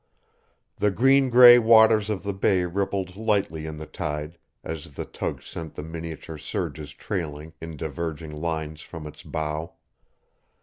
The 0.77 0.89
green 0.89 1.29
gray 1.29 1.59
waters 1.59 2.09
of 2.09 2.23
the 2.23 2.33
bay 2.33 2.65
rippled 2.65 3.15
lightly 3.15 3.67
in 3.67 3.77
the 3.77 3.85
tide 3.85 4.39
as 4.63 4.93
the 4.95 5.05
tug 5.05 5.43
sent 5.43 5.75
the 5.75 5.83
miniature 5.83 6.39
surges 6.39 6.91
trailing 6.91 7.53
in 7.61 7.77
diverging 7.77 8.31
lines 8.31 8.81
from 8.81 9.05
its 9.05 9.21
bow. 9.21 9.75